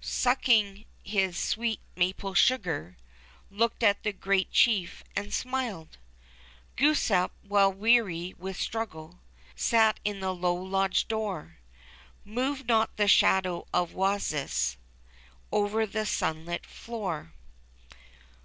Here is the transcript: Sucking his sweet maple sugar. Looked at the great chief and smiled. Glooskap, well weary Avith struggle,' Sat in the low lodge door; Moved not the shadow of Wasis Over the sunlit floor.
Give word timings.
Sucking 0.00 0.84
his 1.02 1.36
sweet 1.36 1.80
maple 1.96 2.32
sugar. 2.32 2.96
Looked 3.50 3.82
at 3.82 4.04
the 4.04 4.12
great 4.12 4.52
chief 4.52 5.02
and 5.16 5.34
smiled. 5.34 5.98
Glooskap, 6.76 7.32
well 7.42 7.72
weary 7.72 8.32
Avith 8.38 8.60
struggle,' 8.60 9.18
Sat 9.56 9.98
in 10.04 10.20
the 10.20 10.32
low 10.32 10.54
lodge 10.54 11.08
door; 11.08 11.56
Moved 12.24 12.68
not 12.68 12.96
the 12.96 13.08
shadow 13.08 13.66
of 13.72 13.90
Wasis 13.92 14.76
Over 15.50 15.84
the 15.84 16.06
sunlit 16.06 16.64
floor. 16.64 17.32